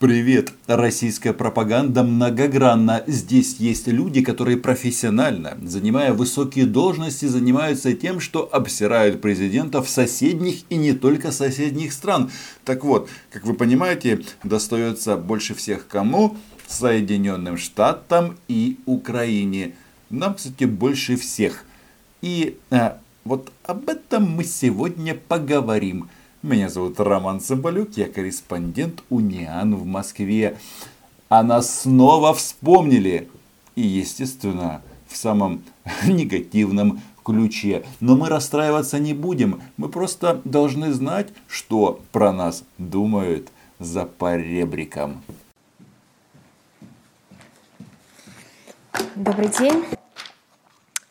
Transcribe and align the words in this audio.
Привет! 0.00 0.54
Российская 0.66 1.34
пропаганда 1.34 2.02
многогранна. 2.02 3.04
Здесь 3.06 3.56
есть 3.58 3.86
люди, 3.86 4.22
которые 4.22 4.56
профессионально, 4.56 5.58
занимая 5.62 6.14
высокие 6.14 6.64
должности, 6.64 7.26
занимаются 7.26 7.92
тем, 7.92 8.18
что 8.18 8.48
обсирают 8.50 9.20
президентов 9.20 9.90
соседних 9.90 10.62
и 10.70 10.76
не 10.76 10.94
только 10.94 11.32
соседних 11.32 11.92
стран. 11.92 12.30
Так 12.64 12.82
вот, 12.82 13.10
как 13.30 13.44
вы 13.44 13.52
понимаете, 13.52 14.22
достается 14.42 15.18
больше 15.18 15.54
всех 15.54 15.86
кому? 15.86 16.34
Соединенным 16.66 17.58
Штатам 17.58 18.38
и 18.48 18.78
Украине. 18.86 19.74
Нам, 20.08 20.32
кстати, 20.32 20.64
больше 20.64 21.18
всех. 21.18 21.66
И 22.22 22.56
а, 22.70 22.98
вот 23.24 23.52
об 23.64 23.90
этом 23.90 24.30
мы 24.30 24.44
сегодня 24.44 25.14
поговорим. 25.14 26.08
Меня 26.42 26.70
зовут 26.70 26.98
Роман 26.98 27.38
Цымбалюк, 27.40 27.98
я 27.98 28.08
корреспондент 28.08 29.02
Униан 29.10 29.76
в 29.76 29.84
Москве. 29.84 30.56
А 31.28 31.42
нас 31.42 31.82
снова 31.82 32.32
вспомнили. 32.32 33.28
И, 33.76 33.82
естественно, 33.82 34.80
в 35.06 35.18
самом 35.18 35.62
негативном 36.06 37.02
ключе. 37.22 37.84
Но 38.00 38.16
мы 38.16 38.30
расстраиваться 38.30 38.98
не 38.98 39.12
будем. 39.12 39.60
Мы 39.76 39.90
просто 39.90 40.40
должны 40.46 40.94
знать, 40.94 41.28
что 41.46 42.00
про 42.10 42.32
нас 42.32 42.64
думают 42.78 43.50
за 43.78 44.06
поребриком. 44.06 45.22
Добрый 49.14 49.50
день. 49.58 49.84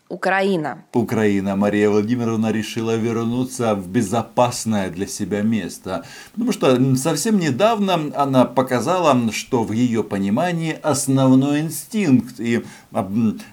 Украина. 0.09 0.86
Украина. 0.94 1.55
Мария 1.55 1.88
Владимировна 1.88 2.52
решила 2.52 2.95
вернуться 2.95 3.76
в 3.76 3.88
безопасное 3.88 4.90
для 4.90 5.05
себя 5.05 5.44
место. 5.44 6.04
Потому 6.34 6.52
что 6.52 6.95
совсем 6.95 7.38
недавно 7.38 8.12
она 8.16 8.45
показала, 8.45 9.31
что 9.31 9.64
в 9.64 9.72
ее 9.72 10.03
понимании 10.03 10.77
основной 10.81 11.62
инстинкт 11.62 12.40
и 12.40 12.66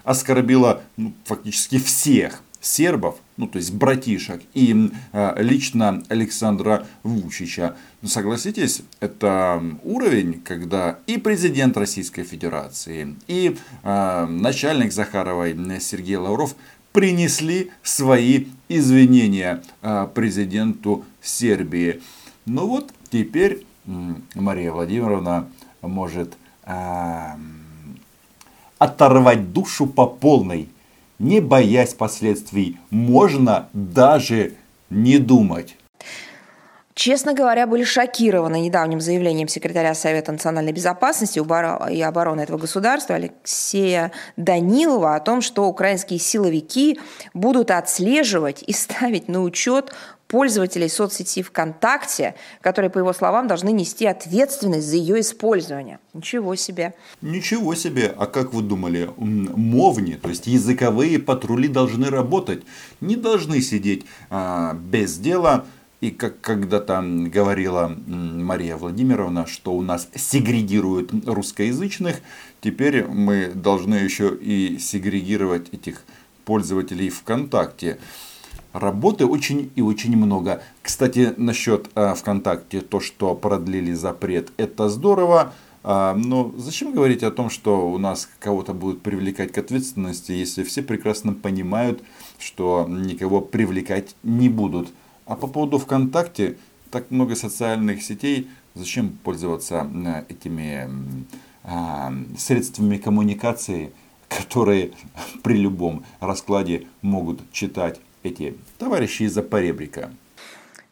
оскорбила 0.05 0.80
ну, 0.97 1.12
фактически 1.25 1.78
всех 1.78 2.42
сербов, 2.67 3.17
ну 3.36 3.47
то 3.47 3.59
есть 3.59 3.72
братишек, 3.72 4.42
и 4.53 4.91
э, 5.12 5.42
лично 5.42 6.03
Александра 6.09 6.86
Вучича. 7.05 7.77
Ну, 8.03 8.08
согласитесь, 8.08 8.83
это 9.00 9.62
уровень, 9.84 10.41
когда 10.42 10.98
и 11.06 11.17
президент 11.17 11.77
Российской 11.77 12.25
Федерации, 12.25 13.14
и 13.28 13.56
э, 13.84 14.27
начальник 14.27 14.92
Захаровой 14.92 15.56
Сергей 15.81 16.17
Лавров 16.17 16.56
принесли 16.92 17.70
свои 17.83 18.47
извинения 18.69 19.62
э, 19.83 20.08
президенту 20.12 21.05
Сербии. 21.23 22.03
Ну 22.47 22.67
вот 22.67 22.92
теперь 23.11 23.64
Мария 24.34 24.73
Владимировна 24.73 25.48
может 25.83 26.36
оторвать 28.78 29.53
душу 29.53 29.86
по 29.86 30.06
полной 30.06 30.69
не 31.19 31.41
боясь 31.41 31.95
последствий, 31.95 32.78
можно 32.91 33.69
даже 33.72 34.55
не 34.91 35.19
думать. 35.19 35.77
Честно 36.97 37.34
говоря, 37.34 37.67
были 37.67 37.84
шокированы 37.84 38.58
недавним 38.58 39.03
заявлением 39.03 39.48
секретаря 39.48 39.95
Совета 39.95 40.33
национальной 40.33 40.73
безопасности 40.73 41.39
и 41.91 42.00
обороны 42.00 42.41
этого 42.41 42.56
государства 42.56 43.17
Алексея 43.17 44.12
Данилова 44.39 45.14
о 45.14 45.20
том, 45.20 45.42
что 45.42 45.67
украинские 45.67 46.19
силовики 46.19 46.98
будут 47.34 47.70
отслеживать 47.70 48.64
и 48.67 48.73
ставить 48.73 49.28
на 49.28 49.42
учет 49.42 49.92
пользователей 50.28 50.88
соцсети 50.88 51.42
ВКонтакте, 51.42 52.34
которые, 52.60 52.91
по 52.91 52.98
его 52.98 53.12
словам, 53.12 53.46
должны 53.46 53.70
нести 53.70 54.06
ответственность 54.06 54.86
за 54.86 54.96
ее 54.96 55.20
использование. 55.20 55.98
Ничего 56.14 56.55
себе. 56.56 56.94
Ничего 57.22 57.74
себе. 57.74 58.14
А 58.16 58.27
как 58.27 58.52
вы 58.52 58.62
думали, 58.62 59.10
мовни, 59.16 60.14
то 60.14 60.28
есть 60.28 60.46
языковые 60.46 61.18
патрули 61.18 61.68
должны 61.68 62.10
работать, 62.10 62.62
не 63.01 63.17
должны 63.17 63.61
сидеть 63.61 64.05
а, 64.30 64.74
без 64.74 65.17
дела. 65.18 65.64
И 66.02 66.11
как 66.11 66.42
когда-то 66.42 67.02
говорила 67.02 67.89
Мария 68.06 68.77
Владимировна, 68.77 69.46
что 69.46 69.72
у 69.72 69.80
нас 69.80 70.08
сегрегируют 70.14 71.11
русскоязычных, 71.27 72.20
теперь 72.61 73.06
мы 73.06 73.51
должны 73.55 73.95
еще 73.95 74.36
и 74.39 74.78
сегрегировать 74.78 75.72
этих 75.72 76.02
пользователей 76.45 77.08
ВКонтакте. 77.08 77.98
Работы 78.72 79.27
очень 79.27 79.70
и 79.74 79.82
очень 79.82 80.16
много. 80.16 80.62
Кстати, 80.82 81.34
насчет 81.36 81.88
э, 81.94 82.14
ВКонтакте, 82.14 82.80
то, 82.80 83.00
что 83.00 83.34
продлили 83.34 83.92
запрет, 83.92 84.52
это 84.56 84.88
здорово. 84.88 85.52
А, 85.88 86.14
но 86.14 86.52
зачем 86.56 86.92
говорить 86.92 87.22
о 87.22 87.30
том, 87.30 87.48
что 87.48 87.88
у 87.88 87.96
нас 87.96 88.28
кого-то 88.40 88.74
будут 88.74 89.02
привлекать 89.02 89.52
к 89.52 89.58
ответственности, 89.58 90.32
если 90.32 90.64
все 90.64 90.82
прекрасно 90.82 91.32
понимают, 91.32 92.02
что 92.40 92.86
никого 92.88 93.40
привлекать 93.40 94.16
не 94.24 94.48
будут. 94.48 94.88
А 95.27 95.36
по 95.36 95.46
поводу 95.46 95.78
ВКонтакте, 95.78 96.58
так 96.90 97.12
много 97.12 97.36
социальных 97.36 98.02
сетей, 98.02 98.48
зачем 98.74 99.10
пользоваться 99.10 99.88
э, 99.94 100.24
этими 100.28 100.90
а, 101.62 102.12
средствами 102.36 102.96
коммуникации, 102.96 103.92
которые 104.28 104.90
при 105.44 105.56
любом 105.56 106.04
раскладе 106.18 106.88
могут 107.00 107.52
читать 107.52 108.00
эти 108.27 108.57
товарищи 108.79 109.25
из-за 109.25 109.42
поребрика. 109.42 110.11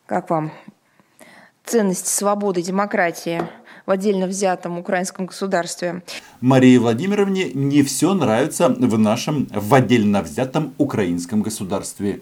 Как 0.07 0.31
вам 0.31 0.53
ценность 1.65 2.07
свободы 2.07 2.61
и 2.61 2.65
демократии 2.65 3.43
в 3.87 3.91
отдельно 3.91 4.27
взятом 4.27 4.79
украинском 4.79 5.27
государстве? 5.27 6.03
Марии 6.41 6.77
Владимировне 6.79 7.51
не 7.53 7.83
все 7.83 8.15
нравится 8.15 8.69
в 8.69 8.99
нашем 8.99 9.47
в 9.53 9.75
отдельно 9.75 10.23
взятом 10.23 10.75
украинском 10.79 11.43
государстве. 11.43 12.21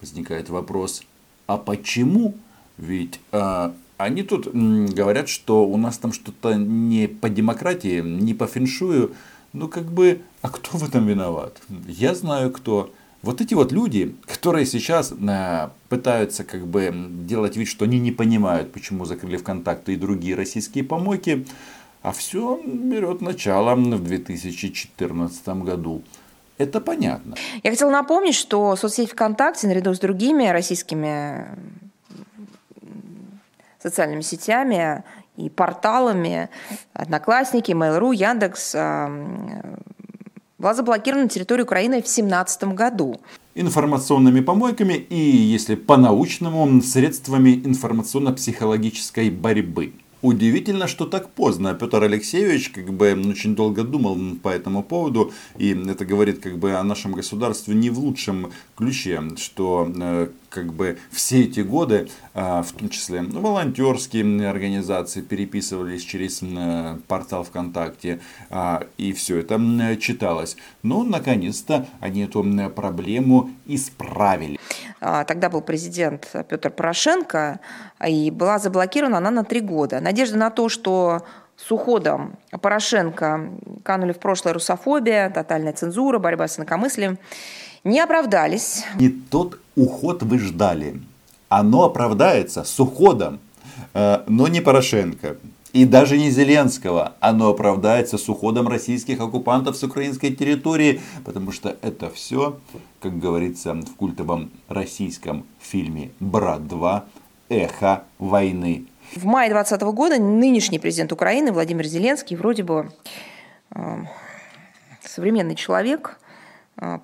Возникает 0.00 0.48
вопрос, 0.48 1.02
а 1.46 1.56
почему? 1.56 2.34
Ведь 2.76 3.20
а, 3.32 3.74
они 3.96 4.22
тут 4.22 4.46
говорят, 4.46 5.28
что 5.28 5.66
у 5.66 5.76
нас 5.76 5.98
там 5.98 6.12
что-то 6.12 6.54
не 6.54 7.08
по 7.08 7.28
демократии, 7.28 8.00
не 8.00 8.34
по 8.34 8.46
феншую. 8.46 9.14
Ну 9.52 9.66
как 9.68 9.86
бы, 9.86 10.20
а 10.42 10.50
кто 10.50 10.78
в 10.78 10.84
этом 10.84 11.06
виноват? 11.06 11.56
Я 11.88 12.14
знаю 12.14 12.52
кто. 12.52 12.92
Вот 13.22 13.40
эти 13.40 13.54
вот 13.54 13.72
люди, 13.72 14.14
которые 14.26 14.64
сейчас 14.64 15.12
э, 15.12 15.68
пытаются 15.88 16.44
как 16.44 16.66
бы 16.66 16.92
делать 17.26 17.56
вид, 17.56 17.66
что 17.66 17.84
они 17.84 17.98
не 17.98 18.12
понимают, 18.12 18.72
почему 18.72 19.04
закрыли 19.04 19.36
ВКонтакте 19.36 19.94
и 19.94 19.96
другие 19.96 20.36
российские 20.36 20.84
помойки, 20.84 21.44
а 22.02 22.12
все 22.12 22.60
берет 22.64 23.20
начало 23.20 23.74
в 23.74 24.04
2014 24.04 25.48
году. 25.48 26.02
Это 26.58 26.80
понятно. 26.80 27.34
Я 27.62 27.70
хотела 27.70 27.90
напомнить, 27.90 28.34
что 28.34 28.76
соцсеть 28.76 29.10
ВКонтакте 29.10 29.66
наряду 29.66 29.94
с 29.94 29.98
другими 29.98 30.46
российскими 30.46 31.48
социальными 33.80 34.22
сетями 34.22 35.02
и 35.36 35.48
порталами 35.48 36.50
Одноклассники, 36.92 37.72
Mail.ru, 37.72 38.14
Яндекс 38.14 38.74
была 40.58 40.74
заблокирована 40.74 41.24
на 41.24 41.30
территории 41.30 41.62
Украины 41.62 41.96
в 41.96 42.04
2017 42.04 42.64
году. 42.74 43.20
Информационными 43.54 44.40
помойками 44.40 44.94
и, 44.94 45.16
если 45.16 45.74
по-научному, 45.74 46.82
средствами 46.82 47.60
информационно-психологической 47.64 49.30
борьбы. 49.30 49.92
Удивительно, 50.20 50.88
что 50.88 51.06
так 51.06 51.30
поздно. 51.30 51.74
Петр 51.74 52.02
Алексеевич 52.02 52.70
как 52.70 52.92
бы 52.92 53.12
очень 53.30 53.54
долго 53.54 53.84
думал 53.84 54.18
по 54.42 54.48
этому 54.48 54.82
поводу. 54.82 55.32
И 55.58 55.70
это 55.70 56.04
говорит 56.04 56.40
как 56.40 56.58
бы 56.58 56.72
о 56.72 56.82
нашем 56.82 57.12
государстве 57.12 57.74
не 57.74 57.90
в 57.90 58.00
лучшем 58.00 58.50
ключе, 58.76 59.22
что 59.36 59.88
э, 59.96 60.28
как 60.48 60.72
бы 60.72 60.98
все 61.10 61.44
эти 61.44 61.60
годы, 61.60 62.08
а, 62.34 62.62
в 62.62 62.72
том 62.72 62.88
числе 62.88 63.22
ну, 63.22 63.40
волонтерские 63.40 64.48
организации 64.48 65.20
переписывались 65.20 66.02
через 66.02 66.42
э, 66.42 66.98
портал 67.06 67.44
ВКонтакте, 67.44 68.20
а, 68.50 68.84
и 68.96 69.12
все 69.12 69.38
это 69.38 69.58
читалось. 70.00 70.56
Но 70.82 71.04
наконец-то 71.04 71.86
они 72.00 72.22
эту 72.22 72.44
проблему 72.74 73.50
исправили. 73.66 74.58
А, 75.00 75.24
тогда 75.24 75.48
был 75.48 75.60
президент 75.60 76.30
Петр 76.48 76.70
Порошенко, 76.70 77.60
и 78.06 78.30
была 78.30 78.58
заблокирована 78.58 79.18
она 79.18 79.30
на 79.30 79.44
три 79.44 79.60
года. 79.60 80.00
Надежда 80.00 80.36
на 80.36 80.50
то, 80.50 80.68
что 80.68 81.22
с 81.56 81.72
уходом 81.72 82.38
Порошенко 82.50 83.50
канули 83.82 84.12
в 84.12 84.18
прошлое 84.18 84.54
русофобия, 84.54 85.28
тотальная 85.30 85.72
цензура, 85.72 86.18
борьба 86.18 86.46
с 86.46 86.58
инакомыслием, 86.58 87.18
не 87.84 88.00
оправдались. 88.00 88.84
И 88.98 89.08
тот 89.08 89.58
уход 89.76 90.22
вы 90.22 90.38
ждали. 90.38 91.00
Оно 91.48 91.84
оправдается 91.84 92.64
с 92.64 92.80
уходом, 92.80 93.40
э, 93.94 94.22
но 94.26 94.48
не 94.48 94.60
Порошенко. 94.60 95.36
И 95.72 95.84
даже 95.84 96.16
не 96.16 96.30
Зеленского. 96.30 97.14
Оно 97.20 97.50
оправдается 97.50 98.16
с 98.16 98.28
уходом 98.28 98.68
российских 98.68 99.20
оккупантов 99.20 99.76
с 99.76 99.82
украинской 99.82 100.30
территории, 100.30 101.00
потому 101.24 101.52
что 101.52 101.76
это 101.82 102.10
все, 102.10 102.58
как 103.00 103.18
говорится 103.18 103.74
в 103.74 103.94
культовом 103.96 104.50
российском 104.68 105.44
фильме 105.60 106.10
«Брат 106.20 106.66
2. 106.66 107.04
Эхо 107.50 108.04
войны». 108.18 108.86
В 109.14 109.24
мае 109.24 109.50
2020 109.50 109.94
года 109.94 110.18
нынешний 110.20 110.78
президент 110.78 111.12
Украины 111.12 111.52
Владимир 111.52 111.86
Зеленский 111.86 112.36
вроде 112.36 112.62
бы 112.62 112.90
э, 113.74 113.96
современный 115.02 115.54
человек, 115.54 116.17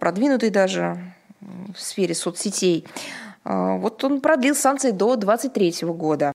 продвинутый 0.00 0.50
даже 0.50 1.15
в 1.75 1.81
сфере 1.81 2.15
соцсетей. 2.15 2.87
Э, 3.44 3.79
вот 3.79 4.03
он 4.05 4.21
продлил 4.21 4.55
санкции 4.55 4.91
до 4.91 5.17
2023 5.17 5.88
года 5.88 6.32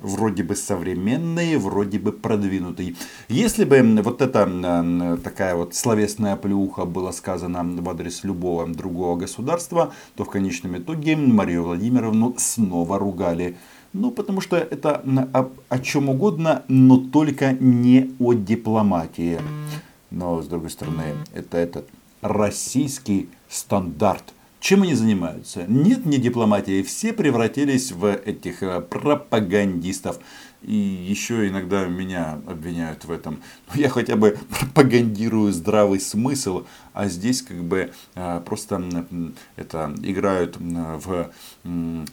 вроде 0.00 0.42
бы 0.42 0.54
современный, 0.54 1.56
вроде 1.56 1.98
бы 1.98 2.12
продвинутый. 2.12 2.96
Если 3.28 3.64
бы 3.64 3.82
вот 4.02 4.22
эта 4.22 4.46
такая 5.22 5.54
вот 5.54 5.74
словесная 5.74 6.36
плюха 6.36 6.84
была 6.84 7.12
сказана 7.12 7.64
в 7.64 7.88
адрес 7.88 8.24
любого 8.24 8.66
другого 8.66 9.16
государства, 9.16 9.92
то 10.14 10.24
в 10.24 10.30
конечном 10.30 10.76
итоге 10.78 11.16
Марию 11.16 11.64
Владимировну 11.64 12.34
снова 12.38 12.98
ругали. 12.98 13.56
Ну, 13.92 14.10
потому 14.10 14.40
что 14.40 14.56
это 14.56 15.02
о, 15.32 15.50
о 15.68 15.78
чем 15.78 16.08
угодно, 16.08 16.62
но 16.68 16.98
только 16.98 17.52
не 17.52 18.14
о 18.20 18.34
дипломатии. 18.34 19.40
Но, 20.10 20.40
с 20.42 20.46
другой 20.46 20.70
стороны, 20.70 21.14
это 21.34 21.58
этот 21.58 21.88
российский 22.22 23.28
стандарт– 23.48 24.24
чем 24.60 24.82
они 24.82 24.94
занимаются? 24.94 25.64
Нет, 25.68 26.04
не 26.04 26.18
дипломатией. 26.18 26.82
Все 26.82 27.12
превратились 27.12 27.92
в 27.92 28.04
этих 28.06 28.60
э, 28.62 28.80
пропагандистов. 28.80 30.18
И 30.62 30.74
еще 30.74 31.46
иногда 31.46 31.86
меня 31.86 32.40
обвиняют 32.44 33.04
в 33.04 33.12
этом. 33.12 33.40
Но 33.68 33.76
я 33.80 33.88
хотя 33.88 34.16
бы 34.16 34.36
пропагандирую 34.58 35.52
здравый 35.52 36.00
смысл, 36.00 36.66
а 36.92 37.06
здесь 37.06 37.42
как 37.42 37.62
бы 37.62 37.92
э, 38.16 38.42
просто 38.44 38.82
это 39.54 39.94
играют 40.02 40.56
в 40.58 41.30
э, 41.64 42.04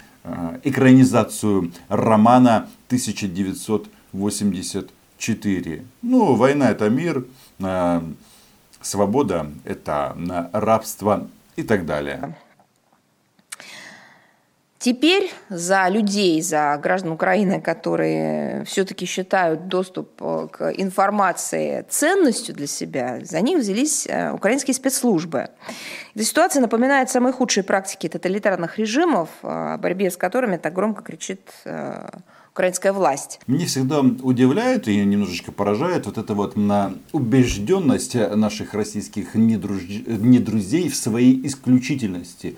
экранизацию 0.64 1.72
романа 1.90 2.70
1984. 2.88 5.86
Ну, 6.04 6.36
война 6.36 6.70
это 6.70 6.90
мир, 6.90 7.26
свобода 8.86 9.48
это 9.64 10.16
рабство 10.54 11.28
и 11.56 11.64
так 11.64 11.86
далее. 11.86 12.36
Теперь 14.86 15.32
за 15.50 15.88
людей, 15.90 16.40
за 16.44 16.78
граждан 16.78 17.14
Украины, 17.14 17.60
которые 17.60 18.66
все-таки 18.66 19.08
считают 19.08 19.68
доступ 19.68 20.10
э, 20.22 20.48
к 20.52 20.72
информации 20.78 21.84
ценностью 21.90 22.54
для 22.54 22.68
себя, 22.68 23.20
за 23.24 23.42
них 23.42 23.58
взялись 23.58 24.06
э, 24.06 24.32
украинские 24.32 24.76
спецслужбы. 24.76 25.48
Эта 26.14 26.24
ситуация 26.24 26.62
напоминает 26.62 27.10
самые 27.10 27.34
худшие 27.34 27.64
практики 27.64 28.08
тоталитарных 28.08 28.78
режимов, 28.78 29.30
э, 29.42 29.48
о 29.48 29.78
борьбе 29.80 30.12
с 30.12 30.18
которыми 30.18 30.58
так 30.58 30.74
громко 30.74 31.02
кричит 31.02 31.42
украинская 32.56 32.94
власть. 32.94 33.42
Мне 33.48 33.66
всегда 33.66 34.00
удивляет 34.00 34.88
и 34.88 34.96
немножечко 35.04 35.52
поражает 35.52 36.06
вот 36.06 36.18
эта 36.18 36.34
вот 36.34 36.56
убежденность 37.12 38.16
наших 38.16 38.74
российских 38.74 39.36
недруж... 39.36 39.82
недрузей 40.08 40.88
в 40.88 40.96
своей 40.96 41.46
исключительности. 41.46 42.56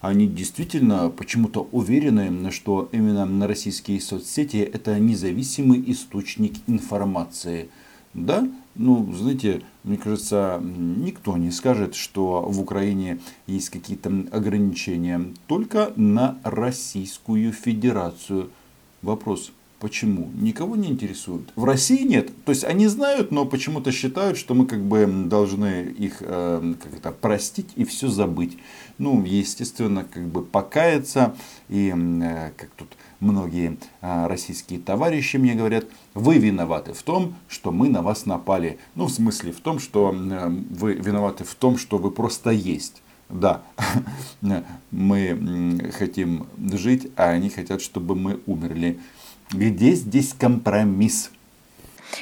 Они 0.00 0.28
действительно 0.28 1.10
почему-то 1.10 1.68
уверены, 1.72 2.52
что 2.52 2.88
именно 2.92 3.26
на 3.26 3.48
российские 3.48 4.00
соцсети 4.00 4.58
это 4.58 5.00
независимый 5.00 5.82
источник 5.88 6.54
информации. 6.68 7.68
Да, 8.14 8.48
ну, 8.76 9.12
знаете, 9.12 9.62
мне 9.82 9.96
кажется, 9.96 10.60
никто 10.62 11.36
не 11.36 11.50
скажет, 11.50 11.96
что 11.96 12.42
в 12.42 12.60
Украине 12.60 13.18
есть 13.48 13.70
какие-то 13.70 14.08
ограничения 14.30 15.32
только 15.48 15.92
на 15.96 16.38
Российскую 16.44 17.50
Федерацию– 17.50 18.50
Вопрос, 19.02 19.50
почему? 19.80 20.30
Никого 20.34 20.76
не 20.76 20.88
интересует. 20.88 21.52
В 21.56 21.64
России 21.64 22.04
нет. 22.04 22.30
То 22.44 22.50
есть 22.52 22.62
они 22.62 22.86
знают, 22.86 23.32
но 23.32 23.44
почему-то 23.44 23.90
считают, 23.90 24.38
что 24.38 24.54
мы 24.54 24.64
как 24.64 24.80
бы 24.80 25.04
должны 25.26 25.92
их 25.98 26.18
э, 26.20 26.74
как 26.80 26.94
это, 26.94 27.10
простить 27.10 27.66
и 27.74 27.84
все 27.84 28.06
забыть. 28.06 28.58
Ну, 28.98 29.24
естественно, 29.24 30.04
как 30.04 30.28
бы 30.28 30.42
покаяться. 30.42 31.34
И 31.68 31.92
э, 31.92 32.52
как 32.56 32.70
тут 32.76 32.96
многие 33.18 33.76
э, 34.02 34.26
российские 34.28 34.78
товарищи 34.78 35.36
мне 35.36 35.54
говорят, 35.54 35.86
вы 36.14 36.38
виноваты 36.38 36.92
в 36.92 37.02
том, 37.02 37.34
что 37.48 37.72
мы 37.72 37.88
на 37.88 38.02
вас 38.02 38.24
напали. 38.24 38.78
Ну, 38.94 39.06
в 39.06 39.10
смысле 39.10 39.50
в 39.50 39.58
том, 39.58 39.80
что 39.80 40.14
э, 40.14 40.48
вы 40.70 40.94
виноваты 40.94 41.42
в 41.42 41.56
том, 41.56 41.76
что 41.76 41.98
вы 41.98 42.12
просто 42.12 42.50
есть. 42.50 43.01
Да, 43.32 43.62
мы 44.90 45.90
хотим 45.98 46.46
жить, 46.72 47.10
а 47.16 47.30
они 47.30 47.48
хотят, 47.48 47.80
чтобы 47.80 48.14
мы 48.14 48.40
умерли. 48.46 49.00
Где 49.50 49.94
здесь 49.94 50.34
компромисс? 50.38 51.30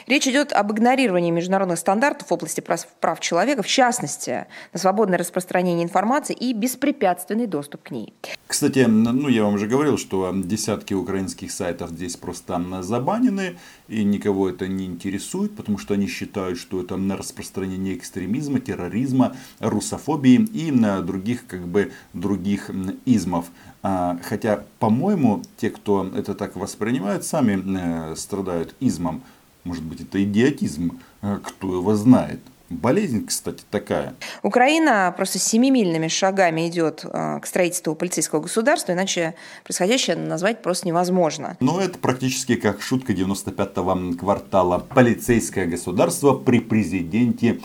Речь 0.06 0.26
идет 0.26 0.52
об 0.52 0.72
игнорировании 0.72 1.30
международных 1.30 1.78
стандартов 1.78 2.28
в 2.28 2.32
области 2.32 2.60
прав 2.60 3.20
человека, 3.20 3.62
в 3.62 3.66
частности, 3.66 4.46
на 4.72 4.78
свободное 4.78 5.18
распространение 5.18 5.84
информации 5.84 6.34
и 6.34 6.52
беспрепятственный 6.52 7.46
доступ 7.46 7.82
к 7.84 7.90
ней. 7.90 8.12
Кстати, 8.46 8.80
ну 8.80 9.28
я 9.28 9.44
вам 9.44 9.54
уже 9.54 9.66
говорил, 9.66 9.98
что 9.98 10.32
десятки 10.34 10.94
украинских 10.94 11.52
сайтов 11.52 11.90
здесь 11.90 12.16
просто 12.16 12.60
забанены, 12.82 13.58
и 13.88 14.04
никого 14.04 14.48
это 14.48 14.66
не 14.66 14.86
интересует, 14.86 15.54
потому 15.56 15.78
что 15.78 15.94
они 15.94 16.06
считают, 16.06 16.58
что 16.58 16.80
это 16.80 16.96
на 16.96 17.16
распространение 17.16 17.96
экстремизма, 17.96 18.60
терроризма, 18.60 19.36
русофобии 19.60 20.46
и 20.52 20.70
на 20.70 21.00
других, 21.02 21.46
как 21.46 21.66
бы, 21.66 21.92
других 22.12 22.70
измов. 23.04 23.46
А, 23.82 24.18
хотя, 24.22 24.64
по-моему, 24.78 25.42
те, 25.56 25.70
кто 25.70 26.10
это 26.14 26.34
так 26.34 26.56
воспринимает, 26.56 27.24
сами 27.24 28.12
э, 28.12 28.16
страдают 28.16 28.74
измом. 28.80 29.22
Может 29.64 29.84
быть, 29.84 30.00
это 30.00 30.22
идиотизм, 30.22 31.00
э, 31.22 31.38
кто 31.42 31.74
его 31.74 31.94
знает. 31.94 32.40
Болезнь, 32.70 33.26
кстати, 33.26 33.64
такая. 33.68 34.14
Украина 34.44 35.12
просто 35.16 35.40
семимильными 35.40 36.06
шагами 36.06 36.68
идет 36.68 37.04
э, 37.04 37.40
к 37.40 37.46
строительству 37.46 37.96
полицейского 37.96 38.40
государства, 38.40 38.92
иначе 38.92 39.34
происходящее 39.64 40.16
назвать 40.16 40.62
просто 40.62 40.86
невозможно. 40.86 41.56
Но 41.58 41.80
это 41.80 41.98
практически 41.98 42.54
как 42.54 42.80
шутка 42.80 43.12
95-го 43.12 44.16
квартала. 44.16 44.78
Полицейское 44.78 45.66
государство 45.66 46.34
при 46.34 46.60
президенте 46.60 47.60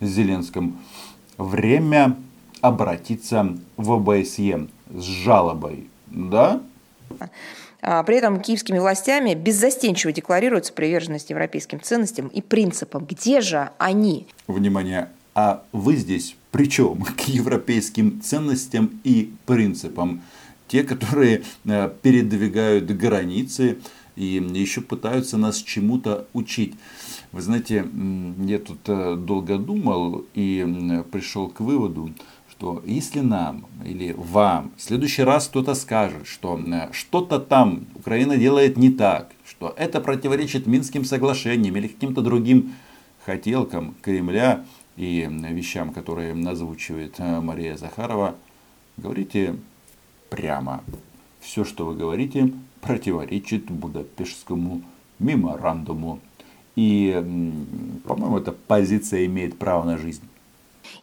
Зеленском. 0.00 0.78
Время 1.36 2.16
обратиться 2.62 3.58
в 3.76 3.92
ОБСЕ 3.92 4.68
с 4.90 5.02
жалобой. 5.02 5.90
Да? 6.06 6.62
А, 7.82 8.02
при 8.02 8.16
этом 8.16 8.40
киевскими 8.40 8.78
властями 8.78 9.34
беззастенчиво 9.34 10.12
декларируется 10.12 10.72
приверженность 10.72 11.30
европейским 11.30 11.80
ценностям 11.80 12.28
и 12.28 12.40
принципам. 12.40 13.04
Где 13.04 13.40
же 13.40 13.70
они? 13.78 14.26
Внимание, 14.46 15.10
а 15.34 15.62
вы 15.72 15.96
здесь 15.96 16.36
при 16.50 16.68
чем 16.68 17.02
к 17.16 17.20
европейским 17.22 18.20
ценностям 18.20 19.00
и 19.04 19.32
принципам? 19.44 20.22
Те, 20.68 20.82
которые 20.82 21.44
э, 21.64 21.90
передвигают 22.02 22.90
границы 22.90 23.78
и 24.16 24.42
еще 24.54 24.80
пытаются 24.80 25.36
нас 25.36 25.58
чему-то 25.58 26.26
учить. 26.32 26.74
Вы 27.30 27.42
знаете, 27.42 27.86
я 28.46 28.58
тут 28.58 28.78
э, 28.86 29.14
долго 29.16 29.58
думал 29.58 30.24
и 30.34 31.04
пришел 31.12 31.48
к 31.48 31.60
выводу, 31.60 32.10
что 32.58 32.82
если 32.86 33.20
нам 33.20 33.66
или 33.84 34.14
вам 34.16 34.72
в 34.76 34.82
следующий 34.82 35.22
раз 35.22 35.48
кто-то 35.48 35.74
скажет, 35.74 36.26
что 36.26 36.58
что-то 36.92 37.38
там 37.38 37.86
Украина 37.94 38.38
делает 38.38 38.78
не 38.78 38.90
так, 38.90 39.30
что 39.44 39.74
это 39.76 40.00
противоречит 40.00 40.66
Минским 40.66 41.04
соглашениям 41.04 41.76
или 41.76 41.88
каким-то 41.88 42.22
другим 42.22 42.72
хотелкам 43.26 43.94
Кремля 44.00 44.64
и 44.96 45.28
вещам, 45.30 45.92
которые 45.92 46.32
озвучивает 46.48 47.16
э, 47.18 47.40
Мария 47.40 47.76
Захарова, 47.76 48.36
говорите 48.96 49.56
прямо. 50.30 50.82
Все, 51.40 51.64
что 51.64 51.84
вы 51.84 51.94
говорите, 51.94 52.52
противоречит 52.80 53.70
Будапештскому 53.70 54.80
меморандуму. 55.18 56.20
И, 56.74 57.12
по-моему, 58.06 58.38
эта 58.38 58.52
позиция 58.52 59.26
имеет 59.26 59.58
право 59.58 59.84
на 59.84 59.98
жизнь 59.98 60.22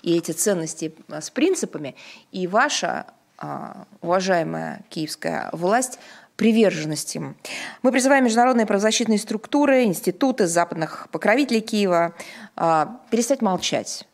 и 0.03 0.15
эти 0.17 0.31
ценности 0.31 0.93
а, 1.07 1.21
с 1.21 1.31
принципами, 1.31 1.95
и 2.31 2.45
ваша 2.45 3.07
а, 3.37 3.85
уважаемая 4.01 4.83
киевская 4.89 5.49
власть 5.53 5.97
приверженности. 6.35 7.35
Мы 7.81 7.91
призываем 7.91 8.25
международные 8.25 8.65
правозащитные 8.65 9.17
структуры, 9.17 9.83
институты, 9.83 10.47
западных 10.47 11.07
покровителей 11.11 11.61
Киева 11.61 12.13
а, 12.55 12.99
перестать 13.09 13.41
молчать. 13.41 14.05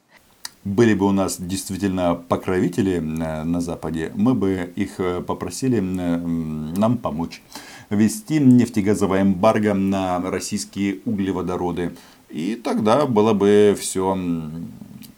Были 0.66 0.94
бы 0.94 1.06
у 1.06 1.12
нас 1.12 1.40
действительно 1.40 2.16
покровители 2.16 2.98
э, 2.98 3.44
на 3.44 3.62
Западе, 3.62 4.12
мы 4.14 4.34
бы 4.34 4.72
их 4.76 5.00
э, 5.00 5.22
попросили 5.22 5.78
э, 5.78 5.82
нам 5.82 6.98
помочь 6.98 7.42
ввести 7.90 8.40
нефтегазовое 8.40 9.22
эмбарго 9.22 9.74
на 9.74 10.20
российские 10.20 11.00
углеводороды. 11.06 11.96
И 12.30 12.56
тогда 12.56 13.06
было 13.06 13.34
бы 13.34 13.76
все 13.80 14.18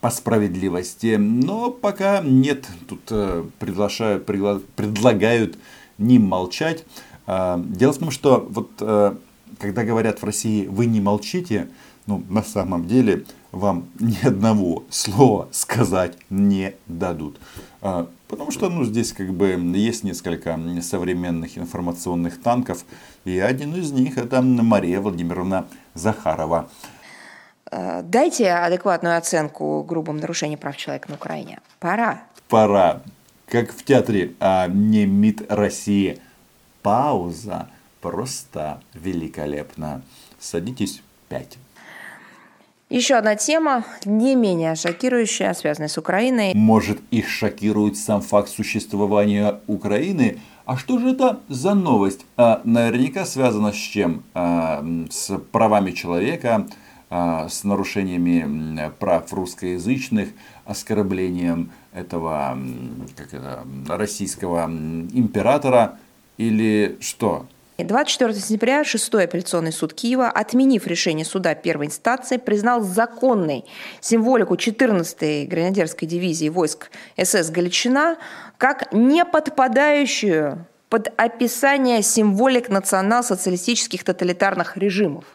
по 0.02 0.10
справедливости. 0.10 1.16
Но 1.16 1.72
пока 1.72 2.22
нет, 2.22 2.68
тут 2.90 3.02
э, 3.12 3.46
приглашают, 3.60 4.26
предлагают 4.26 5.58
не 5.98 6.20
молчать, 6.20 6.84
А, 7.28 7.64
дело 7.64 7.94
в 7.94 8.00
том, 8.00 8.12
что 8.12 8.46
вот 8.50 8.72
э, 8.80 9.16
когда 9.60 9.84
говорят 9.84 10.22
в 10.22 10.26
России 10.26 10.66
«вы 10.66 10.88
не 10.88 11.00
молчите», 11.00 11.70
ну, 12.08 12.24
на 12.30 12.42
самом 12.44 12.88
деле 12.88 13.26
вам 13.52 13.86
ни 14.00 14.18
одного 14.26 14.84
слова 14.90 15.48
сказать 15.52 16.18
не 16.30 16.74
дадут. 16.88 17.40
А, 17.82 18.10
потому 18.28 18.52
что 18.52 18.70
ну, 18.70 18.84
здесь 18.84 19.14
как 19.14 19.34
бы 19.34 19.50
есть 19.76 20.04
несколько 20.04 20.60
современных 20.82 21.58
информационных 21.58 22.42
танков, 22.42 22.86
и 23.24 23.38
один 23.38 23.76
из 23.76 23.92
них 23.92 24.18
это 24.18 24.42
Мария 24.42 25.00
Владимировна 25.00 25.68
Захарова. 25.94 26.70
Э, 27.72 28.02
дайте 28.04 28.52
адекватную 28.52 29.18
оценку 29.18 29.84
грубым 29.84 30.18
нарушениям 30.18 30.60
прав 30.60 30.76
человека 30.78 31.10
на 31.10 31.16
Украине. 31.16 31.60
Пора. 31.80 32.24
Пора. 32.50 33.02
Как 33.48 33.72
в 33.72 33.84
театре 33.84 34.34
а 34.40 34.68
не 34.68 35.06
МИД 35.06 35.52
России. 35.52 36.20
Пауза 36.82 37.70
просто 38.02 38.82
великолепна. 38.94 40.02
Садитесь 40.40 41.02
пять. 41.30 41.58
Еще 42.90 43.16
одна 43.16 43.36
тема, 43.38 43.86
не 44.04 44.36
менее 44.36 44.76
шокирующая, 44.76 45.54
связанная 45.54 45.88
с 45.88 45.98
Украиной. 45.98 46.54
Может, 46.54 47.00
их 47.10 47.30
шокирует 47.30 47.96
сам 47.96 48.22
факт 48.22 48.50
существования 48.50 49.62
Украины? 49.68 50.40
А 50.66 50.76
что 50.76 51.00
же 51.00 51.12
это 51.12 51.40
за 51.48 51.74
новость? 51.74 52.26
А, 52.36 52.60
наверняка 52.66 53.26
связано 53.26 53.72
с 53.72 53.78
чем? 53.78 54.24
А, 54.34 54.84
с 55.10 55.38
правами 55.54 55.92
человека, 55.92 56.68
с 57.12 57.66
нарушениями 57.66 58.90
прав 59.00 59.32
русскоязычных, 59.34 60.30
оскорблением 60.66 61.72
этого 61.94 62.58
как 63.18 63.34
это, 63.34 63.66
российского 63.90 64.66
императора 64.66 66.00
или 66.38 66.98
что? 67.02 67.46
24 67.78 68.34
сентября 68.36 68.84
6 68.84 69.14
апелляционный 69.16 69.72
суд 69.72 69.94
Киева, 69.94 70.30
отменив 70.30 70.88
решение 70.88 71.26
суда 71.26 71.56
первой 71.56 71.88
инстанции, 71.88 72.38
признал 72.38 72.82
законной 72.82 73.66
символику 74.00 74.56
14-й 74.56 75.46
гренадерской 75.46 76.08
дивизии 76.08 76.50
войск 76.50 76.92
СС 77.22 77.50
«Галичина» 77.50 78.18
как 78.58 78.94
не 78.94 79.26
подпадающую 79.26 80.66
под 80.90 81.12
описание 81.18 82.04
символик 82.04 82.70
национал-социалистических 82.70 84.04
тоталитарных 84.04 84.78
режимов. 84.78 85.26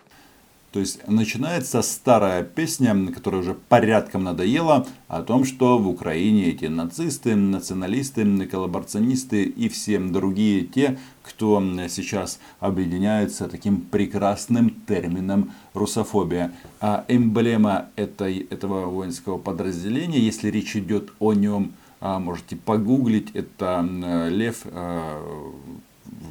То 0.73 0.81
есть 0.81 1.07
начинается 1.09 1.81
старая 1.81 2.43
песня, 2.43 2.95
которая 3.13 3.41
уже 3.41 3.55
порядком 3.55 4.25
надоела, 4.25 4.87
о 5.09 5.23
том, 5.23 5.45
что 5.45 5.79
в 5.79 5.89
Украине 5.89 6.51
эти 6.51 6.67
нацисты, 6.67 7.35
националисты, 7.35 8.47
коллаборационисты 8.47 9.45
и 9.45 9.69
все 9.69 9.99
другие 9.99 10.67
те, 10.67 10.99
кто 11.23 11.63
сейчас 11.89 12.39
объединяются 12.61 13.49
таким 13.49 13.81
прекрасным 13.81 14.71
термином 14.87 15.53
русофобия. 15.73 16.53
А 16.81 17.05
эмблема 17.09 17.87
этой, 17.97 18.41
этого 18.51 18.87
воинского 18.87 19.39
подразделения, 19.39 20.19
если 20.19 20.51
речь 20.51 20.77
идет 20.77 21.13
о 21.21 21.33
нем, 21.33 21.73
а, 22.01 22.19
можете 22.19 22.57
погуглить, 22.57 23.31
это 23.35 23.87
лев 24.31 24.63
а, 24.67 25.23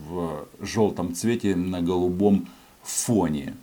в 0.07 0.45
желтом 0.61 1.15
цвете 1.15 1.55
на 1.55 1.81
голубом 1.81 2.47
фоне. 2.83 3.55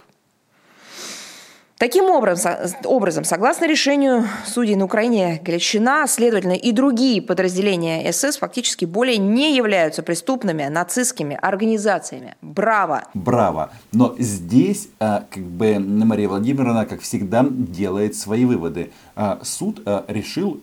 Таким 1.83 2.11
образом, 2.11 3.25
согласно 3.25 3.65
решению 3.67 4.29
судей 4.47 4.77
на 4.77 4.85
Украине 4.85 5.41
Галичина, 5.43 6.07
следовательно, 6.07 6.53
и 6.53 6.71
другие 6.71 7.21
подразделения 7.21 8.13
СС 8.13 8.37
фактически 8.37 8.85
более 8.85 9.19
не 9.19 9.57
являются 9.57 10.05
преступными 10.05 10.63
нацистскими 10.69 11.37
организациями. 11.43 12.37
Браво! 12.41 13.03
Браво! 13.15 13.73
Но 13.91 14.15
здесь 14.17 14.91
а, 15.01 15.25
как 15.29 15.43
бы 15.43 15.81
Мария 15.81 16.29
Владимировна, 16.29 16.87
как 16.87 17.01
всегда, 17.01 17.45
делает 17.51 18.15
свои 18.15 18.45
выводы. 18.45 18.93
А, 19.17 19.41
суд 19.43 19.83
а, 19.85 20.05
решил 20.07 20.61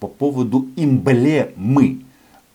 по 0.00 0.08
поводу 0.08 0.66
эмблемы 0.76 2.04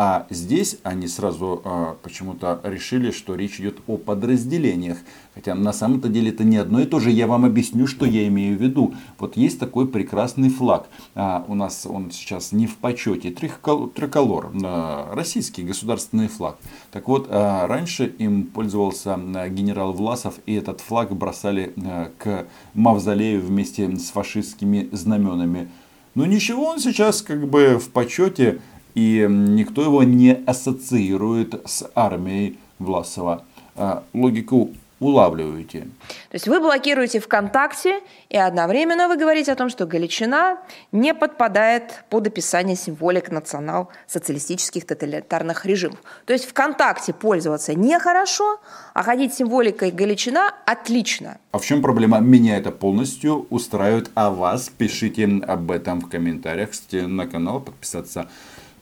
а 0.02 0.28
здесь 0.30 0.78
они 0.84 1.10
сразу 1.10 1.62
а, 1.66 1.98
почему-то 2.02 2.62
решили, 2.64 3.12
что 3.12 3.36
речь 3.36 3.60
идет 3.60 3.80
о 3.86 3.98
подразделениях. 3.98 4.98
Хотя 5.36 5.56
на 5.56 5.74
самом-то 5.74 6.08
деле 6.08 6.30
это 6.30 6.46
не 6.46 6.56
одно 6.56 6.80
и 6.80 6.86
то 6.86 7.02
же. 7.02 7.12
Я 7.12 7.28
вам 7.28 7.44
объясню, 7.44 7.86
что 7.86 8.06
я 8.06 8.26
имею 8.30 8.58
в 8.58 8.62
виду. 8.62 8.94
Вот 9.18 9.36
есть 9.36 9.60
такой 9.60 9.90
прекрасный 9.90 10.50
флаг. 10.50 10.88
А, 11.16 11.44
у 11.50 11.54
нас 11.54 11.86
он 11.86 12.12
сейчас 12.12 12.54
не 12.54 12.66
в 12.66 12.78
почете. 12.78 13.30
Триколор. 13.30 14.52
А, 14.64 15.14
российский 15.14 15.64
государственный 15.64 16.30
флаг. 16.30 16.56
Так 16.94 17.10
вот, 17.10 17.28
а, 17.30 17.68
раньше 17.68 18.06
им 18.06 18.46
пользовался 18.46 19.20
генерал 19.50 19.92
Власов. 19.92 20.36
И 20.46 20.54
этот 20.54 20.80
флаг 20.80 21.14
бросали 21.14 21.74
а, 21.76 22.10
к 22.18 22.48
мавзолею 22.74 23.42
вместе 23.42 23.94
с 23.98 24.12
фашистскими 24.12 24.88
знаменами. 24.94 25.70
Но 26.16 26.26
ничего, 26.26 26.68
он 26.68 26.80
сейчас 26.80 27.22
как 27.22 27.48
бы 27.50 27.78
в 27.78 27.90
почете 27.90 28.62
и 28.96 29.26
никто 29.30 29.82
его 29.82 30.04
не 30.04 30.34
ассоциирует 30.46 31.62
с 31.66 31.90
армией 31.96 32.58
Власова. 32.80 33.44
А, 33.76 34.04
логику 34.14 34.72
улавливаете. 35.00 35.82
То 36.30 36.36
есть 36.36 36.48
вы 36.48 36.60
блокируете 36.60 37.20
ВКонтакте, 37.20 38.02
и 38.30 38.38
одновременно 38.38 39.08
вы 39.08 39.18
говорите 39.18 39.52
о 39.52 39.56
том, 39.56 39.70
что 39.70 39.86
Галичина 39.86 40.58
не 40.92 41.14
подпадает 41.14 42.04
под 42.10 42.28
описание 42.28 42.76
символик 42.76 43.32
национал-социалистических 43.32 44.86
тоталитарных 44.86 45.66
режимов. 45.66 46.00
То 46.26 46.34
есть 46.34 46.46
ВКонтакте 46.46 47.14
пользоваться 47.14 47.74
нехорошо, 47.74 48.60
а 48.94 49.04
ходить 49.04 49.34
символикой 49.34 49.92
Галичина 49.92 50.54
отлично. 50.66 51.38
А 51.52 51.60
в 51.60 51.66
чем 51.66 51.82
проблема? 51.82 52.20
Меня 52.20 52.58
это 52.58 52.72
полностью 52.72 53.48
устраивает, 53.50 54.12
а 54.16 54.30
вас 54.30 54.70
пишите 54.70 55.30
об 55.48 55.72
этом 55.72 56.02
в 56.02 56.10
комментариях, 56.10 56.72
кстати, 56.72 57.04
на 57.06 57.28
канал 57.28 57.62
подписаться 57.62 58.28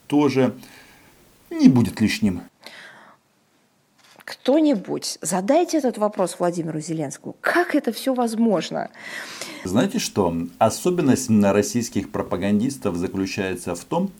тоже 0.07 0.55
не 1.49 1.69
будет 1.69 2.01
лишним. 2.01 2.41
Кто-нибудь 4.27 5.19
задайте 5.21 5.77
этот 5.77 5.97
вопрос 5.97 6.35
Владимиру 6.39 6.81
Зеленскому. 6.81 7.35
Как 7.39 7.75
это 7.75 7.93
все 7.93 8.13
возможно? 8.13 8.89
Знаете 9.63 9.99
что? 9.99 10.35
Особенность 10.57 11.29
российских 11.29 12.11
пропагандистов 12.11 12.97
заключается 12.97 13.73
в 13.73 13.85
том, 13.85 14.11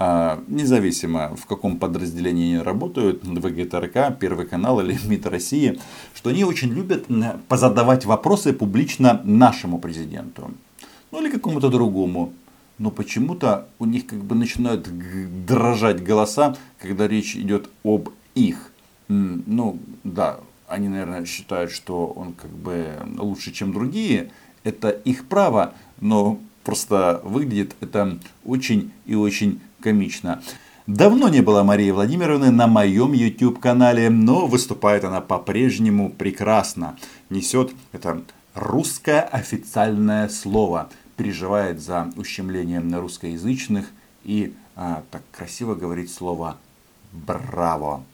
а, 0.00 0.42
независимо 0.48 1.36
в 1.36 1.46
каком 1.46 1.76
подразделении 1.76 2.56
они 2.56 2.62
работают, 2.64 3.22
ВГТРК, 3.22 4.18
Первый 4.18 4.46
канал 4.46 4.80
или 4.80 4.98
МИД 5.04 5.26
России, 5.26 5.78
что 6.12 6.30
они 6.30 6.44
очень 6.44 6.70
любят 6.70 7.06
позадавать 7.46 8.04
вопросы 8.04 8.52
публично 8.52 9.20
нашему 9.22 9.78
президенту. 9.78 10.50
Ну 11.12 11.22
или 11.22 11.30
какому-то 11.30 11.68
другому 11.68 12.32
но 12.78 12.90
почему-то 12.90 13.68
у 13.78 13.84
них 13.84 14.06
как 14.06 14.18
бы 14.18 14.34
начинают 14.34 14.88
дрожать 15.46 16.02
голоса, 16.02 16.56
когда 16.80 17.06
речь 17.06 17.36
идет 17.36 17.68
об 17.84 18.10
их. 18.34 18.72
Ну, 19.08 19.78
да, 20.04 20.40
они, 20.66 20.88
наверное, 20.88 21.24
считают, 21.26 21.70
что 21.70 22.06
он 22.06 22.32
как 22.32 22.50
бы 22.50 22.88
лучше, 23.18 23.52
чем 23.52 23.72
другие. 23.72 24.30
Это 24.64 24.90
их 24.90 25.26
право, 25.26 25.74
но 26.00 26.38
просто 26.64 27.20
выглядит 27.24 27.76
это 27.80 28.18
очень 28.44 28.92
и 29.06 29.14
очень 29.14 29.60
комично. 29.80 30.42
Давно 30.86 31.28
не 31.28 31.40
было 31.40 31.62
Марии 31.62 31.90
Владимировны 31.90 32.50
на 32.50 32.66
моем 32.66 33.12
YouTube-канале, 33.12 34.10
но 34.10 34.46
выступает 34.46 35.04
она 35.04 35.20
по-прежнему 35.20 36.10
прекрасно. 36.10 36.96
Несет 37.30 37.72
это 37.92 38.22
русское 38.54 39.20
официальное 39.20 40.28
слово– 40.28 40.88
переживает 41.16 41.80
за 41.80 42.10
ущемлением 42.16 42.94
русскоязычных 42.94 43.90
и 44.24 44.54
а, 44.74 45.02
так 45.10 45.22
красиво 45.32 45.74
говорит 45.74 46.10
слово 46.10 46.58
«браво». 47.12 48.04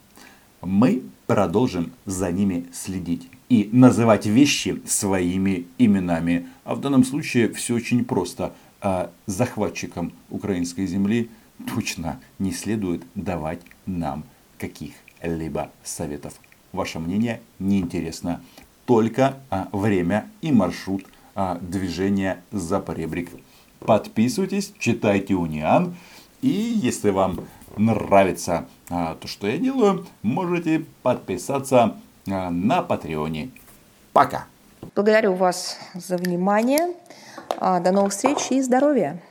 Мы 0.61 1.05
продолжим 1.27 1.93
за 2.05 2.33
ними 2.33 2.67
следить 2.73 3.29
и 3.49 3.69
называть 3.73 4.27
вещи 4.27 4.83
своими 4.87 5.67
именами. 5.79 6.49
А 6.65 6.75
в 6.75 6.81
данном 6.81 7.05
случае 7.05 7.53
все 7.53 7.77
очень 7.77 8.05
просто. 8.05 8.53
А 8.81 9.11
захватчикам 9.27 10.13
украинской 10.31 10.87
земли 10.87 11.31
точно 11.73 12.21
не 12.39 12.53
следует 12.53 13.05
давать 13.15 13.61
нам 13.87 14.25
каких-либо 14.59 15.71
советов. 15.85 16.35
Ваше 16.73 16.99
мнение 16.99 17.41
неинтересно. 17.59 18.41
Только 18.85 19.39
а, 19.51 19.69
время 19.73 20.29
и 20.41 20.51
маршрут– 20.51 21.05
а, 21.41 21.57
движения 21.61 22.43
за 22.51 22.81
поребрик. 22.81 23.31
Подписывайтесь, 23.79 24.75
читайте 24.77 25.37
Униан. 25.37 25.95
И 26.43 26.49
если 26.49 27.11
вам 27.11 27.47
нравится 27.77 28.67
а, 28.91 29.15
то, 29.15 29.29
что 29.29 29.47
я 29.47 29.57
делаю, 29.57 30.05
можете 30.23 30.85
подписаться 31.05 31.95
а, 32.29 32.51
на 32.51 32.83
Патреоне. 32.83 33.53
Пока! 34.13 34.47
Благодарю 34.97 35.35
вас 35.35 35.79
за 35.95 36.17
внимание. 36.17 36.95
До 37.61 37.93
новых 37.93 38.11
встреч 38.11 38.51
и 38.51 38.61
здоровья! 38.61 39.23